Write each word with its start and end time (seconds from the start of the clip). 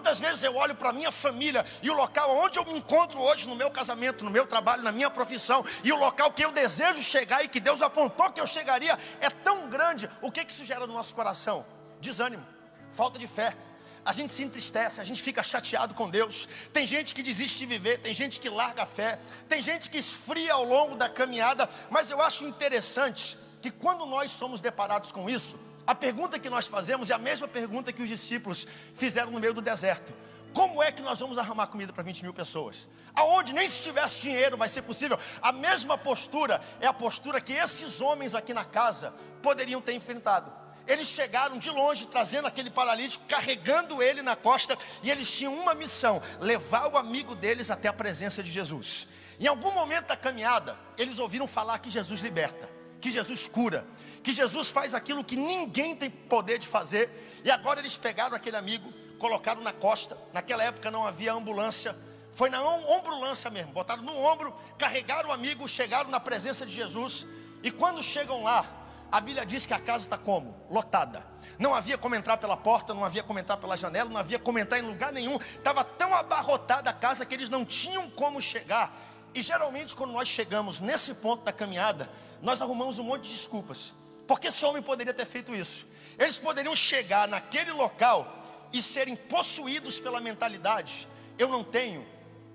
Quantas 0.00 0.18
vezes 0.18 0.42
eu 0.42 0.56
olho 0.56 0.74
para 0.74 0.88
a 0.88 0.92
minha 0.94 1.12
família 1.12 1.62
e 1.82 1.90
o 1.90 1.94
local 1.94 2.34
onde 2.34 2.58
eu 2.58 2.64
me 2.64 2.72
encontro 2.72 3.20
hoje 3.20 3.46
no 3.46 3.54
meu 3.54 3.70
casamento, 3.70 4.24
no 4.24 4.30
meu 4.30 4.46
trabalho, 4.46 4.82
na 4.82 4.90
minha 4.90 5.10
profissão, 5.10 5.62
e 5.84 5.92
o 5.92 5.96
local 5.96 6.32
que 6.32 6.42
eu 6.42 6.50
desejo 6.50 7.02
chegar 7.02 7.44
e 7.44 7.48
que 7.48 7.60
Deus 7.60 7.82
apontou 7.82 8.32
que 8.32 8.40
eu 8.40 8.46
chegaria 8.46 8.98
é 9.20 9.28
tão 9.28 9.68
grande, 9.68 10.08
o 10.22 10.32
que, 10.32 10.42
que 10.42 10.52
isso 10.52 10.64
gera 10.64 10.86
no 10.86 10.94
nosso 10.94 11.14
coração? 11.14 11.66
Desânimo, 12.00 12.46
falta 12.90 13.18
de 13.18 13.26
fé. 13.26 13.54
A 14.02 14.14
gente 14.14 14.32
se 14.32 14.42
entristece, 14.42 15.02
a 15.02 15.04
gente 15.04 15.20
fica 15.20 15.42
chateado 15.42 15.92
com 15.92 16.08
Deus. 16.08 16.48
Tem 16.72 16.86
gente 16.86 17.14
que 17.14 17.22
desiste 17.22 17.58
de 17.58 17.66
viver, 17.66 17.98
tem 17.98 18.14
gente 18.14 18.40
que 18.40 18.48
larga 18.48 18.84
a 18.84 18.86
fé, 18.86 19.18
tem 19.50 19.60
gente 19.60 19.90
que 19.90 19.98
esfria 19.98 20.54
ao 20.54 20.64
longo 20.64 20.96
da 20.96 21.10
caminhada, 21.10 21.68
mas 21.90 22.10
eu 22.10 22.22
acho 22.22 22.46
interessante 22.46 23.36
que 23.60 23.70
quando 23.70 24.06
nós 24.06 24.30
somos 24.30 24.62
deparados 24.62 25.12
com 25.12 25.28
isso, 25.28 25.58
a 25.86 25.94
pergunta 25.94 26.38
que 26.38 26.50
nós 26.50 26.66
fazemos 26.66 27.10
é 27.10 27.14
a 27.14 27.18
mesma 27.18 27.48
pergunta 27.48 27.92
que 27.92 28.02
os 28.02 28.08
discípulos 28.08 28.66
fizeram 28.94 29.30
no 29.30 29.40
meio 29.40 29.54
do 29.54 29.60
deserto: 29.60 30.14
Como 30.52 30.82
é 30.82 30.92
que 30.92 31.02
nós 31.02 31.18
vamos 31.18 31.38
arrumar 31.38 31.66
comida 31.66 31.92
para 31.92 32.02
20 32.02 32.22
mil 32.22 32.34
pessoas? 32.34 32.88
Aonde 33.14 33.52
nem 33.52 33.68
se 33.68 33.82
tivesse 33.82 34.20
dinheiro 34.20 34.56
vai 34.56 34.68
ser 34.68 34.82
possível. 34.82 35.18
A 35.42 35.52
mesma 35.52 35.98
postura 35.98 36.60
é 36.80 36.86
a 36.86 36.92
postura 36.92 37.40
que 37.40 37.52
esses 37.52 38.00
homens 38.00 38.34
aqui 38.34 38.54
na 38.54 38.64
casa 38.64 39.12
poderiam 39.42 39.80
ter 39.80 39.94
enfrentado. 39.94 40.52
Eles 40.86 41.08
chegaram 41.08 41.58
de 41.58 41.70
longe 41.70 42.06
trazendo 42.06 42.46
aquele 42.46 42.70
paralítico, 42.70 43.24
carregando 43.28 44.02
ele 44.02 44.22
na 44.22 44.34
costa, 44.34 44.76
e 45.02 45.10
eles 45.10 45.30
tinham 45.30 45.54
uma 45.54 45.74
missão: 45.74 46.20
levar 46.40 46.88
o 46.88 46.96
amigo 46.96 47.34
deles 47.34 47.70
até 47.70 47.88
a 47.88 47.92
presença 47.92 48.42
de 48.42 48.50
Jesus. 48.50 49.06
Em 49.38 49.46
algum 49.46 49.72
momento 49.72 50.08
da 50.08 50.16
caminhada, 50.16 50.76
eles 50.98 51.18
ouviram 51.18 51.46
falar 51.46 51.78
que 51.78 51.88
Jesus 51.88 52.20
liberta, 52.20 52.68
que 53.00 53.10
Jesus 53.10 53.46
cura, 53.46 53.86
que 54.22 54.32
Jesus 54.32 54.70
faz 54.70 54.94
aquilo 54.94 55.24
que 55.24 55.36
ninguém 55.36 55.94
tem 55.96 56.10
poder 56.10 56.58
de 56.58 56.66
fazer. 56.66 57.40
E 57.44 57.50
agora 57.50 57.80
eles 57.80 57.96
pegaram 57.96 58.36
aquele 58.36 58.56
amigo, 58.56 58.92
colocaram 59.18 59.62
na 59.62 59.72
costa. 59.72 60.16
Naquela 60.32 60.62
época 60.62 60.90
não 60.90 61.06
havia 61.06 61.32
ambulância, 61.32 61.96
foi 62.32 62.50
na 62.50 62.62
ombulância 62.62 63.50
mesmo. 63.50 63.72
Botaram 63.72 64.02
no 64.02 64.16
ombro, 64.16 64.54
carregaram 64.78 65.30
o 65.30 65.32
amigo, 65.32 65.66
chegaram 65.68 66.10
na 66.10 66.20
presença 66.20 66.64
de 66.64 66.74
Jesus. 66.74 67.26
E 67.62 67.70
quando 67.70 68.02
chegam 68.02 68.42
lá, 68.42 68.64
a 69.10 69.20
Bíblia 69.20 69.44
diz 69.44 69.66
que 69.66 69.74
a 69.74 69.78
casa 69.78 70.04
está 70.04 70.16
como? 70.16 70.54
Lotada. 70.70 71.26
Não 71.58 71.74
havia 71.74 71.98
como 71.98 72.14
entrar 72.14 72.36
pela 72.36 72.56
porta, 72.56 72.94
não 72.94 73.04
havia 73.04 73.22
como 73.22 73.38
entrar 73.38 73.56
pela 73.56 73.76
janela, 73.76 74.08
não 74.08 74.18
havia 74.18 74.38
como 74.38 74.58
entrar 74.58 74.78
em 74.78 74.82
lugar 74.82 75.12
nenhum. 75.12 75.36
Estava 75.36 75.82
tão 75.84 76.14
abarrotada 76.14 76.88
a 76.88 76.92
casa 76.92 77.26
que 77.26 77.34
eles 77.34 77.50
não 77.50 77.64
tinham 77.64 78.08
como 78.08 78.40
chegar. 78.40 78.96
E 79.34 79.42
geralmente, 79.42 79.94
quando 79.94 80.12
nós 80.12 80.28
chegamos 80.28 80.80
nesse 80.80 81.12
ponto 81.14 81.44
da 81.44 81.52
caminhada, 81.52 82.10
nós 82.40 82.62
arrumamos 82.62 82.98
um 82.98 83.04
monte 83.04 83.24
de 83.28 83.34
desculpas. 83.34 83.92
Porque 84.30 84.46
esse 84.46 84.64
homem 84.64 84.80
poderia 84.80 85.12
ter 85.12 85.26
feito 85.26 85.52
isso. 85.52 85.84
Eles 86.16 86.38
poderiam 86.38 86.76
chegar 86.76 87.26
naquele 87.26 87.72
local 87.72 88.68
e 88.72 88.80
serem 88.80 89.16
possuídos 89.16 89.98
pela 89.98 90.20
mentalidade: 90.20 91.08
eu 91.36 91.48
não 91.48 91.64
tenho, 91.64 92.06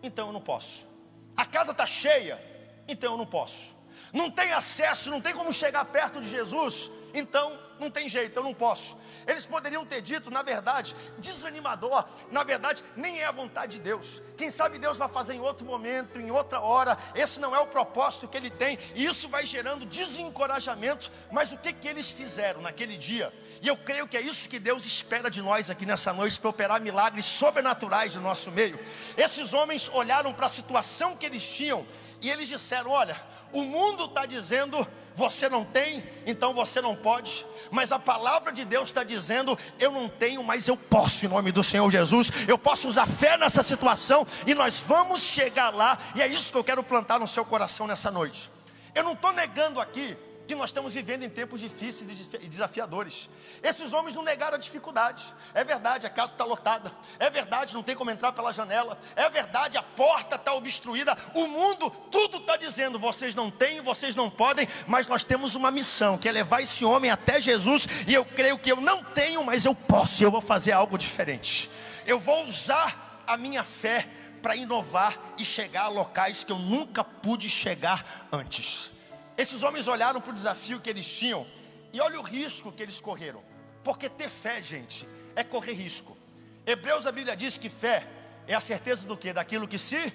então 0.01 0.27
eu 0.27 0.31
não 0.31 0.39
posso. 0.39 0.87
A 1.35 1.45
casa 1.45 1.71
está 1.71 1.85
cheia, 1.85 2.41
então 2.87 3.11
eu 3.11 3.17
não 3.17 3.25
posso. 3.25 3.75
Não 4.13 4.31
tem 4.31 4.53
acesso, 4.53 5.11
não 5.11 5.19
tem 5.19 5.33
como 5.33 5.51
chegar 5.51 5.83
perto 5.83 6.21
de 6.21 6.29
Jesus, 6.29 6.89
então 7.13 7.59
não 7.79 7.89
tem 7.89 8.07
jeito, 8.07 8.37
eu 8.37 8.43
não 8.43 8.53
posso. 8.53 8.97
Eles 9.27 9.45
poderiam 9.45 9.85
ter 9.85 10.01
dito, 10.01 10.29
na 10.29 10.41
verdade, 10.41 10.95
desanimador, 11.17 12.05
na 12.31 12.43
verdade, 12.43 12.83
nem 12.95 13.19
é 13.19 13.25
a 13.25 13.31
vontade 13.31 13.77
de 13.77 13.83
Deus. 13.83 14.21
Quem 14.37 14.49
sabe 14.49 14.77
Deus 14.77 14.97
vai 14.97 15.09
fazer 15.09 15.33
em 15.33 15.39
outro 15.39 15.65
momento, 15.65 16.19
em 16.19 16.29
outra 16.29 16.59
hora. 16.59 16.97
Esse 17.13 17.39
não 17.39 17.55
é 17.55 17.59
o 17.59 17.67
propósito 17.67 18.27
que 18.27 18.37
ele 18.37 18.49
tem, 18.49 18.77
e 18.93 19.05
isso 19.05 19.27
vai 19.27 19.45
gerando 19.45 19.85
desencorajamento. 19.85 21.11
Mas 21.31 21.51
o 21.51 21.57
que 21.57 21.73
que 21.73 21.87
eles 21.87 22.11
fizeram 22.11 22.61
naquele 22.61 22.97
dia? 22.97 23.33
E 23.61 23.67
eu 23.67 23.75
creio 23.75 24.07
que 24.07 24.17
é 24.17 24.21
isso 24.21 24.47
que 24.47 24.59
Deus 24.59 24.85
espera 24.85 25.29
de 25.29 25.41
nós 25.41 25.69
aqui 25.69 25.85
nessa 25.85 26.13
noite 26.13 26.39
para 26.39 26.49
operar 26.49 26.81
milagres 26.81 27.25
sobrenaturais 27.25 28.15
no 28.15 28.21
nosso 28.21 28.51
meio. 28.51 28.79
Esses 29.17 29.53
homens 29.53 29.89
olharam 29.93 30.33
para 30.33 30.45
a 30.45 30.49
situação 30.49 31.15
que 31.15 31.25
eles 31.25 31.43
tinham 31.43 31.85
e 32.25 32.31
eles 32.31 32.47
disseram: 32.47 32.89
Olha, 32.89 33.15
o 33.53 33.61
mundo 33.61 34.05
está 34.05 34.25
dizendo 34.25 34.85
você 35.15 35.47
não 35.47 35.63
tem, 35.63 36.03
então 36.25 36.55
você 36.55 36.81
não 36.81 36.95
pode. 36.95 37.45
Mas 37.69 37.91
a 37.91 37.99
palavra 37.99 38.51
de 38.51 38.65
Deus 38.65 38.85
está 38.85 39.03
dizendo: 39.03 39.55
eu 39.79 39.91
não 39.91 40.09
tenho, 40.09 40.43
mas 40.43 40.67
eu 40.67 40.75
posso, 40.75 41.23
em 41.23 41.29
nome 41.29 41.51
do 41.51 41.63
Senhor 41.63 41.89
Jesus. 41.91 42.31
Eu 42.47 42.57
posso 42.57 42.87
usar 42.87 43.05
fé 43.05 43.37
nessa 43.37 43.61
situação 43.61 44.25
e 44.47 44.55
nós 44.55 44.79
vamos 44.79 45.21
chegar 45.21 45.73
lá. 45.73 45.99
E 46.15 46.21
é 46.21 46.27
isso 46.27 46.51
que 46.51 46.57
eu 46.57 46.63
quero 46.63 46.83
plantar 46.83 47.19
no 47.19 47.27
seu 47.27 47.45
coração 47.45 47.85
nessa 47.85 48.09
noite. 48.09 48.51
Eu 48.95 49.03
não 49.03 49.13
estou 49.13 49.31
negando 49.31 49.79
aqui 49.79 50.17
que 50.47 50.55
nós 50.55 50.69
estamos 50.69 50.93
vivendo 50.93 51.23
em 51.23 51.29
tempos 51.29 51.59
difíceis 51.59 52.29
e 52.33 52.47
desafiadores. 52.47 53.29
Esses 53.63 53.93
homens 53.93 54.15
não 54.15 54.23
negaram 54.23 54.55
a 54.55 54.59
dificuldade. 54.59 55.23
É 55.53 55.63
verdade, 55.63 56.05
a 56.05 56.09
casa 56.09 56.33
está 56.33 56.43
lotada. 56.43 56.91
É 57.19 57.29
verdade, 57.29 57.73
não 57.73 57.83
tem 57.83 57.95
como 57.95 58.11
entrar 58.11 58.31
pela 58.31 58.51
janela. 58.51 58.97
É 59.15 59.29
verdade, 59.29 59.77
a 59.77 59.83
porta 59.83 60.35
está 60.35 60.53
obstruída. 60.53 61.17
O 61.33 61.47
mundo, 61.47 61.89
tudo 62.11 62.37
está 62.37 62.57
dizendo: 62.57 62.99
vocês 62.99 63.33
não 63.33 63.49
têm, 63.49 63.81
vocês 63.81 64.15
não 64.15 64.29
podem. 64.29 64.67
Mas 64.87 65.07
nós 65.07 65.23
temos 65.23 65.55
uma 65.55 65.71
missão, 65.71 66.17
que 66.17 66.29
é 66.29 66.31
levar 66.31 66.61
esse 66.61 66.85
homem 66.85 67.09
até 67.09 67.39
Jesus. 67.39 67.87
E 68.07 68.13
eu 68.13 68.23
creio 68.23 68.57
que 68.57 68.71
eu 68.71 68.79
não 68.79 69.03
tenho, 69.03 69.43
mas 69.43 69.65
eu 69.65 69.73
posso. 69.73 70.23
Eu 70.23 70.31
vou 70.31 70.41
fazer 70.41 70.71
algo 70.71 70.97
diferente. 70.97 71.69
Eu 72.05 72.19
vou 72.19 72.45
usar 72.47 73.23
a 73.25 73.35
minha 73.35 73.63
fé 73.63 74.07
para 74.41 74.55
inovar 74.55 75.17
e 75.39 75.43
chegar 75.43 75.85
a 75.85 75.87
locais 75.87 76.43
que 76.43 76.51
eu 76.51 76.59
nunca 76.59 77.03
pude 77.03 77.49
chegar 77.49 78.27
antes. 78.31 78.94
Esses 79.37 79.63
homens 79.63 79.87
olharam 79.87 80.21
para 80.21 80.31
o 80.31 80.33
desafio 80.33 80.79
que 80.79 80.89
eles 80.89 81.07
tinham 81.07 81.45
e 81.91 81.99
olha 81.99 82.19
o 82.19 82.23
risco 82.23 82.71
que 82.71 82.81
eles 82.81 82.99
correram. 82.99 83.43
Porque 83.83 84.09
ter 84.09 84.29
fé, 84.29 84.61
gente, 84.61 85.07
é 85.35 85.43
correr 85.43 85.73
risco. 85.73 86.17
Hebreus 86.65 87.05
a 87.05 87.11
Bíblia 87.11 87.35
diz 87.35 87.57
que 87.57 87.69
fé 87.69 88.07
é 88.47 88.55
a 88.55 88.61
certeza 88.61 89.07
do 89.07 89.15
que? 89.15 89.33
Daquilo 89.33 89.67
que 89.67 89.77
se 89.77 90.13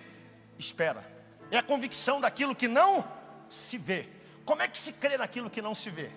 espera. 0.59 1.05
É 1.51 1.59
a 1.59 1.63
convicção 1.63 2.21
daquilo 2.21 2.55
que 2.55 2.69
não 2.69 3.05
se 3.49 3.77
vê. 3.77 4.09
Como 4.45 4.63
é 4.63 4.69
que 4.69 4.79
se 4.79 4.93
crê 4.93 5.17
naquilo 5.17 5.51
que 5.51 5.63
não 5.63 5.75
se 5.75 5.91
vê? 5.91 6.11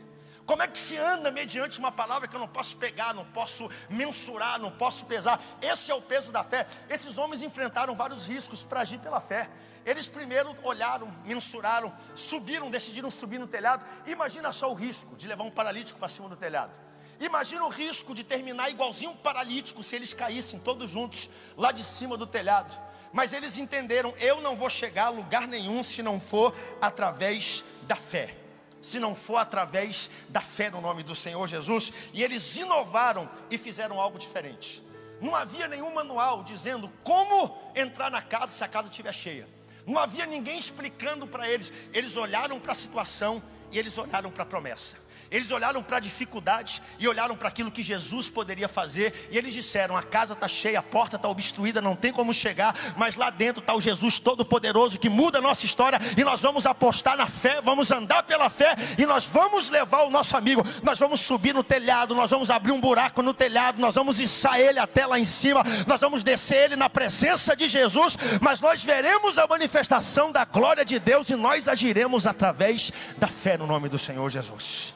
Como 0.45 0.61
é 0.61 0.67
que 0.67 0.77
se 0.77 0.97
anda 0.97 1.31
mediante 1.31 1.79
uma 1.79 1.91
palavra 1.91 2.27
que 2.27 2.35
eu 2.35 2.39
não 2.39 2.47
posso 2.47 2.75
pegar, 2.75 3.13
não 3.13 3.25
posso 3.25 3.69
mensurar, 3.89 4.59
não 4.59 4.71
posso 4.71 5.05
pesar? 5.05 5.41
Esse 5.61 5.91
é 5.91 5.95
o 5.95 6.01
peso 6.01 6.31
da 6.31 6.43
fé. 6.43 6.67
Esses 6.89 7.17
homens 7.17 7.41
enfrentaram 7.41 7.95
vários 7.95 8.25
riscos 8.25 8.63
para 8.63 8.81
agir 8.81 8.99
pela 8.99 9.21
fé. 9.21 9.49
Eles 9.85 10.07
primeiro 10.07 10.55
olharam, 10.63 11.13
mensuraram, 11.25 11.93
subiram, 12.15 12.71
decidiram 12.71 13.11
subir 13.11 13.39
no 13.39 13.47
telhado. 13.47 13.85
Imagina 14.05 14.51
só 14.51 14.71
o 14.71 14.73
risco 14.73 15.15
de 15.15 15.27
levar 15.27 15.43
um 15.43 15.51
paralítico 15.51 15.99
para 15.99 16.09
cima 16.09 16.29
do 16.29 16.35
telhado. 16.35 16.71
Imagina 17.19 17.63
o 17.65 17.69
risco 17.69 18.15
de 18.15 18.23
terminar 18.23 18.69
igualzinho 18.69 19.11
um 19.11 19.15
paralítico 19.15 19.83
se 19.83 19.95
eles 19.95 20.13
caíssem 20.13 20.59
todos 20.59 20.91
juntos 20.91 21.29
lá 21.57 21.71
de 21.71 21.83
cima 21.83 22.17
do 22.17 22.25
telhado. 22.25 22.73
Mas 23.11 23.33
eles 23.33 23.57
entenderam: 23.57 24.13
eu 24.19 24.41
não 24.41 24.55
vou 24.55 24.69
chegar 24.69 25.05
a 25.05 25.09
lugar 25.09 25.47
nenhum 25.47 25.83
se 25.83 26.01
não 26.01 26.19
for 26.19 26.55
através 26.81 27.63
da 27.83 27.95
fé. 27.95 28.37
Se 28.81 28.99
não 28.99 29.15
for 29.15 29.37
através 29.37 30.09
da 30.27 30.41
fé 30.41 30.69
no 30.69 30.81
nome 30.81 31.03
do 31.03 31.15
Senhor 31.15 31.47
Jesus. 31.47 31.93
E 32.11 32.23
eles 32.23 32.55
inovaram 32.57 33.29
e 33.49 33.57
fizeram 33.57 34.01
algo 34.01 34.17
diferente. 34.17 34.83
Não 35.21 35.33
havia 35.35 35.69
nenhum 35.69 35.93
manual 35.93 36.43
dizendo 36.43 36.91
como 37.03 37.57
entrar 37.73 38.11
na 38.11 38.21
casa 38.21 38.51
se 38.51 38.63
a 38.63 38.67
casa 38.67 38.89
estiver 38.89 39.13
cheia. 39.13 39.47
Não 39.85 39.97
havia 39.99 40.25
ninguém 40.25 40.57
explicando 40.57 41.27
para 41.27 41.47
eles. 41.47 41.71
Eles 41.93 42.15
olharam 42.17 42.59
para 42.59 42.71
a 42.71 42.75
situação 42.75 43.41
e 43.71 43.79
eles 43.79 43.97
olharam 43.97 44.31
para 44.31 44.43
a 44.43 44.45
promessa. 44.45 45.02
Eles 45.33 45.51
olharam 45.51 45.81
para 45.81 45.97
a 45.97 45.99
dificuldade 45.99 46.79
e 46.99 47.07
olharam 47.07 47.35
para 47.35 47.47
aquilo 47.47 47.71
que 47.71 47.81
Jesus 47.81 48.29
poderia 48.29 48.69
fazer. 48.69 49.27
E 49.31 49.37
eles 49.37 49.51
disseram: 49.51 49.97
a 49.97 50.03
casa 50.03 50.33
está 50.33 50.47
cheia, 50.47 50.77
a 50.77 50.83
porta 50.83 51.15
está 51.15 51.27
obstruída, 51.27 51.81
não 51.81 51.95
tem 51.95 52.13
como 52.13 52.31
chegar. 52.31 52.75
Mas 52.95 53.15
lá 53.15 53.31
dentro 53.31 53.59
está 53.59 53.73
o 53.73 53.81
Jesus 53.81 54.19
Todo-Poderoso 54.19 54.99
que 54.99 55.09
muda 55.09 55.39
a 55.39 55.41
nossa 55.41 55.65
história. 55.65 55.99
E 56.15 56.23
nós 56.23 56.39
vamos 56.39 56.67
apostar 56.67 57.17
na 57.17 57.25
fé, 57.25 57.59
vamos 57.63 57.89
andar 57.91 58.21
pela 58.21 58.47
fé. 58.47 58.75
E 58.95 59.07
nós 59.07 59.25
vamos 59.25 59.71
levar 59.71 60.03
o 60.03 60.11
nosso 60.11 60.37
amigo. 60.37 60.63
Nós 60.83 60.99
vamos 60.99 61.21
subir 61.21 61.51
no 61.51 61.63
telhado, 61.63 62.13
nós 62.13 62.29
vamos 62.29 62.51
abrir 62.51 62.71
um 62.71 62.79
buraco 62.79 63.23
no 63.23 63.33
telhado, 63.33 63.81
nós 63.81 63.95
vamos 63.95 64.19
içar 64.19 64.59
ele 64.59 64.77
até 64.77 65.07
lá 65.07 65.17
em 65.17 65.25
cima. 65.25 65.63
Nós 65.87 65.99
vamos 65.99 66.23
descer 66.23 66.65
ele 66.65 66.75
na 66.75 66.91
presença 66.91 67.55
de 67.55 67.67
Jesus. 67.67 68.15
Mas 68.39 68.61
nós 68.61 68.83
veremos 68.83 69.39
a 69.39 69.47
manifestação 69.47 70.31
da 70.31 70.45
glória 70.45 70.85
de 70.85 70.99
Deus 70.99 71.27
e 71.31 71.35
nós 71.35 71.67
agiremos 71.67 72.27
através 72.27 72.93
da 73.17 73.27
fé 73.27 73.57
no 73.57 73.65
nome 73.65 73.89
do 73.89 73.97
Senhor 73.97 74.29
Jesus. 74.29 74.93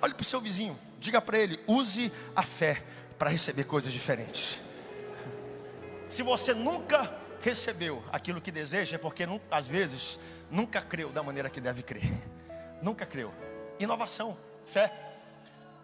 Olhe 0.00 0.14
para 0.14 0.22
o 0.22 0.24
seu 0.24 0.40
vizinho, 0.40 0.78
diga 0.98 1.20
para 1.20 1.38
ele: 1.38 1.58
use 1.66 2.12
a 2.34 2.42
fé 2.42 2.82
para 3.18 3.30
receber 3.30 3.64
coisas 3.64 3.92
diferentes. 3.92 4.60
Se 6.08 6.22
você 6.22 6.54
nunca 6.54 7.12
recebeu 7.42 8.02
aquilo 8.12 8.40
que 8.40 8.50
deseja, 8.50 8.96
é 8.96 8.98
porque 8.98 9.24
às 9.50 9.66
vezes 9.66 10.18
nunca 10.50 10.80
creu 10.80 11.10
da 11.10 11.22
maneira 11.22 11.50
que 11.50 11.60
deve 11.60 11.82
crer. 11.82 12.10
Nunca 12.80 13.04
creu. 13.04 13.32
Inovação, 13.78 14.36
fé. 14.64 14.92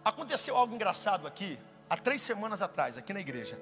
Aconteceu 0.03 0.55
algo 0.55 0.73
engraçado 0.73 1.27
aqui, 1.27 1.59
há 1.89 1.97
três 1.97 2.21
semanas 2.21 2.61
atrás, 2.61 2.97
aqui 2.97 3.13
na 3.13 3.19
igreja. 3.19 3.59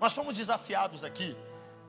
Nós 0.00 0.12
fomos 0.12 0.34
desafiados 0.34 1.04
aqui 1.04 1.36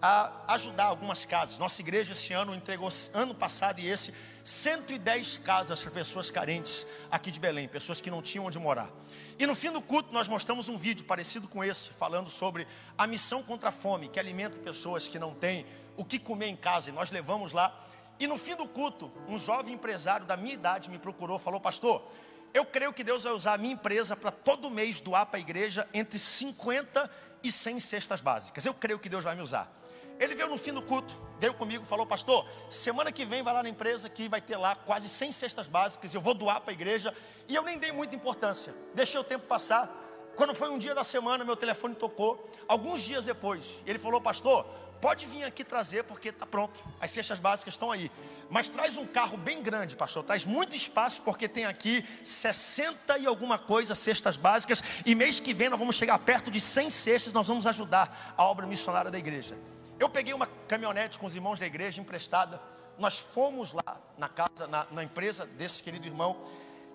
a 0.02 0.32
ajudar 0.48 0.86
algumas 0.86 1.26
casas. 1.26 1.58
Nossa 1.60 1.80
igreja 1.82 2.14
esse 2.14 2.34
ano 2.34 2.56
entregou, 2.56 2.90
ano 3.14 3.36
passado 3.36 3.80
e 3.80 3.88
esse, 3.88 4.14
110 4.44 5.38
casas 5.38 5.82
para 5.82 5.92
pessoas 5.92 6.32
carentes 6.32 6.88
aqui 7.12 7.30
de 7.30 7.40
Belém, 7.40 7.68
pessoas 7.68 8.02
que 8.02 8.10
não 8.10 8.22
tinham 8.22 8.46
onde 8.46 8.58
morar. 8.58 8.90
E 9.38 9.46
no 9.46 9.56
fim 9.56 9.72
do 9.72 9.82
culto 9.82 10.12
nós 10.12 10.28
mostramos 10.28 10.68
um 10.70 10.78
vídeo 10.78 11.06
parecido 11.06 11.48
com 11.48 11.64
esse, 11.64 11.92
falando 11.92 12.30
sobre 12.30 12.68
a 12.98 13.06
missão 13.06 13.44
contra 13.44 13.70
a 13.70 13.72
fome, 13.72 14.08
que 14.08 14.20
alimenta 14.20 14.60
pessoas 14.60 15.08
que 15.08 15.20
não 15.20 15.34
têm 15.36 15.66
o 15.96 16.04
que 16.04 16.18
comer 16.18 16.48
em 16.48 16.56
casa. 16.56 16.90
E 16.90 16.94
nós 16.94 17.12
levamos 17.12 17.54
lá. 17.54 17.86
E 18.20 18.26
no 18.26 18.38
fim 18.38 18.56
do 18.56 18.68
culto, 18.68 19.12
um 19.28 19.38
jovem 19.38 19.74
empresário 19.76 20.26
da 20.26 20.36
minha 20.36 20.54
idade 20.54 20.90
me 20.90 20.98
procurou, 20.98 21.38
falou: 21.38 21.60
Pastor, 21.60 22.12
eu 22.54 22.66
creio 22.66 22.94
que 22.94 23.04
Deus 23.04 23.24
vai 23.24 23.34
usar 23.34 23.54
a 23.54 23.58
minha 23.58 23.74
empresa 23.74 24.16
para 24.16 24.32
todo 24.32 24.70
mês 24.70 25.00
doar 25.00 25.26
para 25.26 25.38
a 25.38 25.42
igreja 25.42 25.88
entre 25.94 26.20
50 26.20 27.10
e 27.44 27.52
100 27.52 27.80
cestas 27.80 28.22
básicas. 28.22 28.66
Eu 28.66 28.74
creio 28.74 29.00
que 29.00 29.10
Deus 29.10 29.24
vai 29.24 29.36
me 29.36 29.42
usar. 29.42 29.81
Ele 30.22 30.36
veio 30.36 30.50
no 30.50 30.58
fim 30.58 30.72
do 30.72 30.84
culto, 30.84 31.18
veio 31.40 31.52
comigo, 31.52 31.84
falou: 31.84 32.06
Pastor, 32.06 32.46
semana 32.70 33.12
que 33.12 33.26
vem 33.26 33.42
vai 33.42 33.52
lá 33.52 33.64
na 33.64 33.70
empresa 33.70 34.08
que 34.08 34.30
vai 34.30 34.40
ter 34.40 34.56
lá 34.56 34.76
quase 34.76 35.10
100 35.10 35.32
cestas 35.32 35.68
básicas. 35.68 36.14
Eu 36.14 36.22
vou 36.22 36.36
doar 36.36 36.62
para 36.62 36.72
a 36.72 36.74
igreja. 36.74 37.12
E 37.48 37.56
eu 37.56 37.64
nem 37.64 37.80
dei 37.80 37.92
muita 37.92 38.16
importância, 38.16 38.72
deixei 38.94 39.20
o 39.20 39.24
tempo 39.24 39.48
passar. 39.48 39.90
Quando 40.36 40.54
foi 40.54 40.70
um 40.70 40.78
dia 40.78 40.94
da 40.94 41.04
semana, 41.04 41.44
meu 41.44 41.56
telefone 41.56 41.96
tocou. 41.96 42.48
Alguns 42.68 43.02
dias 43.02 43.26
depois, 43.26 43.82
ele 43.84 43.98
falou: 43.98 44.22
Pastor, 44.22 44.64
pode 45.02 45.26
vir 45.26 45.44
aqui 45.44 45.64
trazer 45.64 46.04
porque 46.04 46.30
está 46.30 46.46
pronto. 46.46 46.80
As 47.00 47.10
cestas 47.10 47.40
básicas 47.40 47.74
estão 47.74 47.92
aí. 47.92 48.12
Mas 48.48 48.70
traz 48.70 48.98
um 48.98 49.08
carro 49.08 49.38
bem 49.38 49.64
grande, 49.64 49.96
pastor. 49.96 50.24
Traz 50.24 50.46
muito 50.46 50.76
espaço 50.76 51.24
porque 51.24 51.48
tem 51.48 51.66
aqui 51.66 52.06
60 52.24 53.18
e 53.18 53.26
alguma 53.26 53.58
coisa 53.58 53.96
cestas 53.96 54.38
básicas. 54.38 54.84
E 55.04 55.16
mês 55.16 55.40
que 55.40 55.52
vem 55.52 55.68
nós 55.68 55.80
vamos 55.80 55.96
chegar 55.96 56.20
perto 56.20 56.52
de 56.52 56.62
100 56.62 56.92
cestas. 56.92 57.34
Nós 57.34 57.48
vamos 57.48 57.66
ajudar 57.66 58.36
a 58.38 58.44
obra 58.44 58.68
missionária 58.68 59.10
da 59.10 59.18
igreja. 59.18 59.58
Eu 60.02 60.10
peguei 60.10 60.34
uma 60.34 60.48
caminhonete 60.68 61.20
com 61.20 61.28
os 61.28 61.36
irmãos 61.36 61.60
da 61.60 61.68
igreja 61.68 62.02
emprestada. 62.02 62.60
Nós 62.98 63.20
fomos 63.20 63.72
lá 63.72 64.02
na 64.18 64.28
casa, 64.28 64.66
na, 64.68 64.88
na 64.90 65.04
empresa 65.04 65.46
desse 65.46 65.84
querido 65.84 66.08
irmão. 66.08 66.44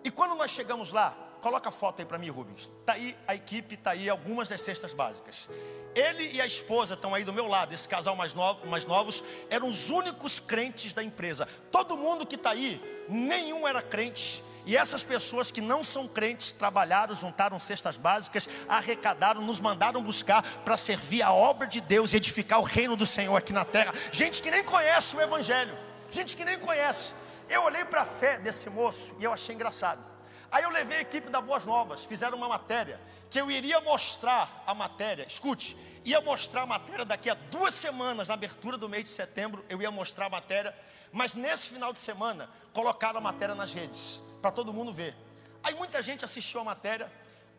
E 0.03 0.11
quando 0.11 0.35
nós 0.35 0.51
chegamos 0.51 0.93
lá, 0.93 1.17
coloca 1.41 1.69
a 1.69 1.73
foto 1.73 2.01
aí 2.01 2.05
para 2.05 2.19
mim, 2.19 2.31
Rubens. 2.31 2.63
Está 2.81 2.95
aí 2.95 3.17
a 3.25 3.33
equipe, 3.33 3.77
está 3.77 3.93
aí 3.93 4.11
algumas 4.11 4.49
das 4.49 4.61
cestas 4.61 4.93
básicas. 4.93 5.49
Ele 5.95 6.33
e 6.33 6.41
a 6.41 6.47
esposa 6.47 6.95
estão 6.95 7.15
aí 7.15 7.23
do 7.23 7.33
meu 7.33 7.47
lado, 7.47 7.73
esse 7.73 7.87
casal 7.87 8.17
mais, 8.17 8.35
novo, 8.35 8.67
mais 8.67 8.85
novos, 8.87 9.23
eram 9.49 9.69
os 9.69 9.89
únicos 9.89 10.41
crentes 10.41 10.93
da 10.93 11.01
empresa. 11.01 11.47
Todo 11.71 11.97
mundo 11.97 12.27
que 12.27 12.35
está 12.35 12.51
aí, 12.51 12.83
nenhum 13.09 13.69
era 13.69 13.83
crente. 13.83 14.43
E 14.67 14.77
essas 14.77 15.05
pessoas 15.05 15.53
que 15.53 15.61
não 15.61 15.85
são 15.85 16.09
crentes 16.09 16.51
trabalharam, 16.51 17.15
juntaram 17.15 17.59
cestas 17.61 17.97
básicas, 17.97 18.49
arrecadaram, 18.69 19.41
nos 19.41 19.61
mandaram 19.61 20.03
buscar 20.03 20.43
para 20.43 20.77
servir 20.77 21.23
a 21.23 21.33
obra 21.33 21.69
de 21.69 21.81
Deus 21.81 22.13
e 22.13 22.17
edificar 22.17 22.59
o 22.59 22.65
reino 22.65 22.97
do 22.97 23.07
Senhor 23.07 23.37
aqui 23.37 23.53
na 23.53 23.65
terra. 23.65 23.95
Gente 24.11 24.43
que 24.43 24.51
nem 24.51 24.65
conhece 24.65 25.15
o 25.17 25.21
Evangelho, 25.21 25.79
gente 26.11 26.37
que 26.37 26.45
nem 26.45 26.59
conhece. 26.59 27.15
Eu 27.49 27.63
olhei 27.63 27.85
para 27.85 28.03
a 28.03 28.05
fé 28.05 28.39
desse 28.39 28.69
moço 28.69 29.15
e 29.21 29.25
eu 29.25 29.33
achei 29.33 29.55
engraçado. 29.55 30.05
Aí 30.51 30.65
eu 30.65 30.71
levei 30.71 30.99
a 30.99 31.01
equipe 31.03 31.29
da 31.29 31.41
Boas 31.41 31.65
Novas, 31.65 32.05
fizeram 32.05 32.37
uma 32.37 32.49
matéria 32.49 33.01
que 33.31 33.41
eu 33.41 33.49
iria 33.49 33.81
mostrar 33.81 34.65
a 34.67 34.75
matéria. 34.75 35.27
Escute, 35.29 35.77
ia 36.05 36.21
mostrar 36.21 36.63
a 36.63 36.67
matéria 36.67 37.05
daqui 37.05 37.31
a 37.31 37.35
duas 37.35 37.73
semanas, 37.73 38.27
na 38.27 38.35
abertura 38.35 38.77
do 38.77 38.89
mês 38.89 39.05
de 39.05 39.11
setembro, 39.11 39.65
eu 39.69 39.81
ia 39.81 39.93
mostrar 39.93 40.27
a 40.27 40.31
matéria, 40.31 40.77
mas 41.13 41.35
nesse 41.35 41.71
final 41.71 41.93
de 41.93 42.01
semana 42.01 42.51
colocaram 42.73 43.19
a 43.19 43.21
matéria 43.21 43.55
nas 43.55 43.73
redes 43.73 44.26
para 44.41 44.51
todo 44.51 44.73
mundo 44.73 44.93
ver. 44.93 45.15
Aí 45.63 45.75
muita 45.75 46.03
gente 46.03 46.25
assistiu 46.25 46.61
a 46.61 46.65
matéria. 46.65 47.11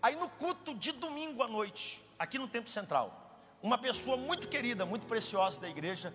Aí 0.01 0.15
no 0.15 0.29
culto 0.29 0.73
de 0.75 0.91
domingo 0.91 1.43
à 1.43 1.47
noite, 1.47 2.03
aqui 2.17 2.37
no 2.37 2.47
Templo 2.47 2.69
Central, 2.69 3.27
uma 3.61 3.77
pessoa 3.77 4.15
muito 4.15 4.47
querida, 4.47 4.85
muito 4.85 5.07
preciosa 5.07 5.59
da 5.59 5.67
igreja, 5.67 6.13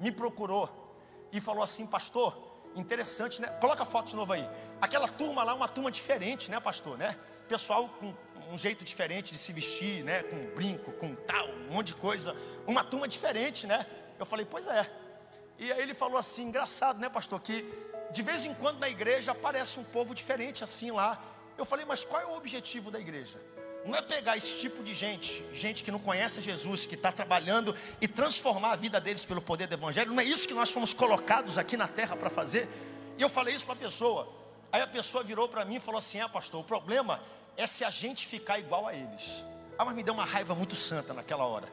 me 0.00 0.10
procurou 0.10 0.96
e 1.30 1.40
falou 1.40 1.62
assim, 1.62 1.86
pastor, 1.86 2.36
interessante, 2.74 3.40
né? 3.40 3.48
Coloca 3.60 3.82
a 3.82 3.86
foto 3.86 4.08
de 4.08 4.16
novo 4.16 4.32
aí. 4.32 4.48
Aquela 4.80 5.08
turma 5.08 5.42
lá, 5.42 5.54
uma 5.54 5.68
turma 5.68 5.90
diferente, 5.90 6.50
né, 6.50 6.58
pastor, 6.60 6.96
né? 6.96 7.18
Pessoal 7.48 7.88
com 7.88 8.14
um 8.50 8.56
jeito 8.56 8.84
diferente 8.84 9.32
de 9.32 9.38
se 9.38 9.52
vestir, 9.52 10.02
né? 10.04 10.22
Com 10.22 10.54
brinco, 10.54 10.92
com 10.92 11.14
tal, 11.14 11.48
um 11.48 11.72
monte 11.72 11.88
de 11.88 11.94
coisa. 11.96 12.34
Uma 12.66 12.82
turma 12.82 13.06
diferente, 13.06 13.66
né? 13.66 13.86
Eu 14.18 14.24
falei, 14.24 14.46
pois 14.46 14.66
é. 14.66 14.90
E 15.58 15.72
aí 15.72 15.82
ele 15.82 15.94
falou 15.94 16.16
assim, 16.16 16.44
engraçado, 16.44 17.00
né, 17.00 17.08
pastor, 17.08 17.40
que 17.40 17.62
de 18.10 18.22
vez 18.22 18.44
em 18.44 18.54
quando 18.54 18.78
na 18.78 18.88
igreja 18.88 19.32
aparece 19.32 19.78
um 19.78 19.84
povo 19.84 20.14
diferente 20.14 20.64
assim 20.64 20.90
lá. 20.90 21.22
Eu 21.56 21.64
falei, 21.64 21.84
mas 21.84 22.04
qual 22.04 22.22
é 22.22 22.26
o 22.26 22.36
objetivo 22.36 22.90
da 22.90 22.98
igreja? 22.98 23.38
Não 23.84 23.96
é 23.96 24.02
pegar 24.02 24.36
esse 24.36 24.58
tipo 24.58 24.82
de 24.82 24.94
gente, 24.94 25.44
gente 25.54 25.82
que 25.82 25.90
não 25.90 25.98
conhece 25.98 26.40
Jesus, 26.40 26.84
que 26.84 26.94
está 26.94 27.12
trabalhando 27.12 27.74
e 28.00 28.08
transformar 28.08 28.72
a 28.72 28.76
vida 28.76 29.00
deles 29.00 29.24
pelo 29.24 29.40
poder 29.40 29.66
do 29.66 29.74
Evangelho. 29.74 30.12
Não 30.12 30.20
é 30.20 30.24
isso 30.24 30.46
que 30.46 30.54
nós 30.54 30.70
fomos 30.70 30.92
colocados 30.92 31.56
aqui 31.56 31.76
na 31.76 31.88
terra 31.88 32.16
para 32.16 32.28
fazer. 32.28 32.68
E 33.16 33.22
eu 33.22 33.28
falei 33.28 33.54
isso 33.54 33.64
para 33.64 33.74
a 33.74 33.78
pessoa. 33.78 34.28
Aí 34.70 34.82
a 34.82 34.86
pessoa 34.86 35.24
virou 35.24 35.48
para 35.48 35.64
mim 35.64 35.76
e 35.76 35.80
falou 35.80 35.98
assim: 35.98 36.20
Ah, 36.20 36.28
pastor, 36.28 36.60
o 36.60 36.64
problema 36.64 37.20
é 37.56 37.66
se 37.66 37.84
a 37.84 37.90
gente 37.90 38.26
ficar 38.26 38.58
igual 38.58 38.86
a 38.86 38.94
eles. 38.94 39.44
Ah, 39.78 39.84
mas 39.84 39.94
me 39.94 40.02
deu 40.02 40.12
uma 40.12 40.24
raiva 40.24 40.54
muito 40.54 40.74
santa 40.76 41.14
naquela 41.14 41.46
hora. 41.46 41.68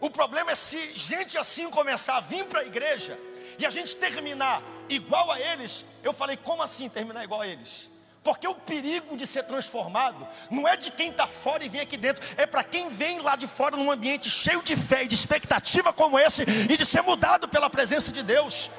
O 0.00 0.10
problema 0.10 0.50
é 0.50 0.54
se 0.54 0.96
gente 0.96 1.38
assim 1.38 1.70
começar 1.70 2.16
a 2.16 2.20
vir 2.20 2.44
para 2.46 2.60
a 2.60 2.64
igreja 2.64 3.16
e 3.58 3.66
a 3.66 3.70
gente 3.70 3.96
terminar 3.96 4.62
igual 4.88 5.30
a 5.30 5.40
eles. 5.40 5.84
Eu 6.02 6.12
falei: 6.12 6.36
Como 6.36 6.62
assim 6.62 6.88
terminar 6.88 7.24
igual 7.24 7.40
a 7.40 7.46
eles? 7.46 7.90
Porque 8.22 8.46
o 8.46 8.54
perigo 8.54 9.16
de 9.16 9.26
ser 9.26 9.42
transformado 9.42 10.26
não 10.48 10.66
é 10.66 10.76
de 10.76 10.90
quem 10.92 11.10
está 11.10 11.26
fora 11.26 11.64
e 11.64 11.68
vem 11.68 11.80
aqui 11.80 11.96
dentro, 11.96 12.24
é 12.36 12.46
para 12.46 12.62
quem 12.62 12.88
vem 12.88 13.20
lá 13.20 13.34
de 13.34 13.48
fora 13.48 13.76
num 13.76 13.90
ambiente 13.90 14.30
cheio 14.30 14.62
de 14.62 14.76
fé 14.76 15.02
e 15.02 15.08
de 15.08 15.14
expectativa 15.14 15.92
como 15.92 16.18
esse 16.18 16.42
e 16.42 16.76
de 16.76 16.86
ser 16.86 17.02
mudado 17.02 17.48
pela 17.48 17.68
presença 17.68 18.12
de 18.12 18.22
Deus. 18.22 18.70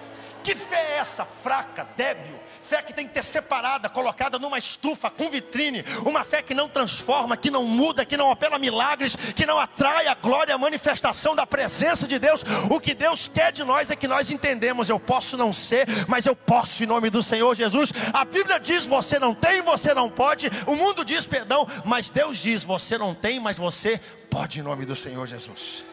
Que 0.43 0.53
fé 0.55 0.75
é 0.75 0.97
essa? 0.97 1.23
Fraca, 1.23 1.87
débil. 1.95 2.37
Fé 2.61 2.81
que 2.81 2.93
tem 2.93 3.07
que 3.07 3.13
ter 3.13 3.23
separada, 3.23 3.89
colocada 3.89 4.37
numa 4.37 4.57
estufa 4.57 5.09
com 5.09 5.29
vitrine. 5.29 5.83
Uma 6.05 6.23
fé 6.23 6.41
que 6.41 6.53
não 6.53 6.67
transforma, 6.67 7.37
que 7.37 7.49
não 7.49 7.63
muda, 7.63 8.05
que 8.05 8.17
não 8.17 8.29
opera 8.29 8.59
milagres, 8.59 9.15
que 9.15 9.45
não 9.45 9.57
atrai 9.57 10.07
a 10.07 10.13
glória, 10.13 10.53
a 10.53 10.57
manifestação 10.57 11.35
da 11.35 11.45
presença 11.47 12.05
de 12.05 12.19
Deus. 12.19 12.43
O 12.69 12.79
que 12.79 12.93
Deus 12.93 13.27
quer 13.27 13.51
de 13.51 13.63
nós 13.63 13.89
é 13.89 13.95
que 13.95 14.07
nós 14.07 14.29
entendemos. 14.29 14.89
Eu 14.89 14.99
posso 14.99 15.37
não 15.37 15.53
ser, 15.53 15.87
mas 16.07 16.25
eu 16.25 16.35
posso 16.35 16.83
em 16.83 16.87
nome 16.87 17.09
do 17.09 17.23
Senhor 17.23 17.55
Jesus. 17.55 17.93
A 18.13 18.25
Bíblia 18.25 18.59
diz: 18.59 18.85
você 18.85 19.17
não 19.17 19.33
tem, 19.33 19.61
você 19.61 19.93
não 19.93 20.09
pode. 20.09 20.49
O 20.67 20.75
mundo 20.75 21.05
diz 21.05 21.25
perdão, 21.25 21.65
mas 21.85 22.09
Deus 22.09 22.37
diz: 22.37 22.65
você 22.65 22.97
não 22.97 23.15
tem, 23.15 23.39
mas 23.39 23.57
você 23.57 23.99
pode 24.29 24.59
em 24.59 24.63
nome 24.63 24.85
do 24.85 24.95
Senhor 24.95 25.25
Jesus. 25.25 25.85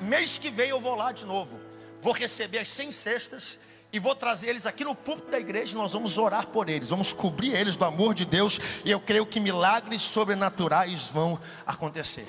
Mês 0.00 0.36
que 0.36 0.50
vem 0.50 0.68
eu 0.68 0.80
vou 0.80 0.94
lá 0.94 1.12
de 1.12 1.24
novo 1.24 1.71
vou 2.02 2.12
receber 2.12 2.58
as 2.58 2.68
100 2.68 2.90
cestas 2.90 3.58
e 3.92 3.98
vou 4.00 4.14
trazer 4.14 4.48
eles 4.48 4.66
aqui 4.66 4.84
no 4.84 4.94
púlpito 4.94 5.30
da 5.30 5.38
igreja. 5.38 5.78
Nós 5.78 5.92
vamos 5.92 6.18
orar 6.18 6.48
por 6.48 6.68
eles, 6.68 6.88
vamos 6.88 7.12
cobrir 7.12 7.54
eles 7.54 7.76
do 7.76 7.84
amor 7.84 8.12
de 8.12 8.24
Deus. 8.24 8.58
E 8.84 8.90
eu 8.90 8.98
creio 8.98 9.24
que 9.24 9.38
milagres 9.38 10.02
sobrenaturais 10.02 11.08
vão 11.08 11.40
acontecer. 11.64 12.26